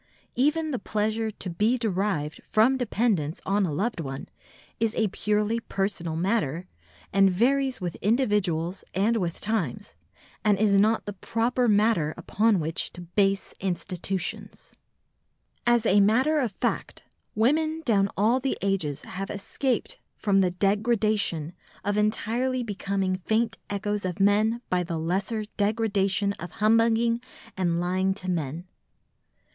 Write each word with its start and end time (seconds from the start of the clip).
Even 0.35 0.71
the 0.71 0.79
pleasure 0.79 1.29
to 1.29 1.47
be 1.47 1.77
derived 1.77 2.41
from 2.43 2.75
dependence 2.75 3.39
on 3.45 3.67
a 3.67 3.71
loved 3.71 3.99
one 3.99 4.27
is 4.79 4.95
a 4.95 5.09
purely 5.09 5.59
personal 5.59 6.15
matter, 6.15 6.65
and 7.13 7.29
varies 7.29 7.79
with 7.79 7.93
individuals 7.97 8.83
and 8.95 9.17
with 9.17 9.39
times, 9.39 9.93
and 10.43 10.57
is 10.57 10.71
not 10.73 11.07
proper 11.21 11.67
matter 11.67 12.15
upon 12.17 12.59
which 12.59 12.91
to 12.93 13.01
base 13.01 13.53
institutions. 13.59 14.75
As 15.67 15.85
a 15.85 15.99
matter 15.99 16.39
of 16.39 16.51
fact, 16.51 17.03
women 17.35 17.83
down 17.85 18.09
all 18.17 18.39
the 18.39 18.57
ages 18.63 19.03
have 19.03 19.29
escaped 19.29 19.99
from 20.17 20.41
the 20.41 20.49
degradation 20.49 21.53
of 21.83 21.95
entirely 21.95 22.63
becoming 22.63 23.17
faint 23.27 23.59
echoes 23.69 24.03
of 24.03 24.19
men 24.19 24.63
by 24.67 24.81
the 24.81 24.97
lesser 24.97 25.43
degradation 25.57 26.33
of 26.39 26.53
humbugging 26.53 27.21
and 27.55 27.79
lying 27.79 28.15
to 28.15 28.31
men. 28.31 28.65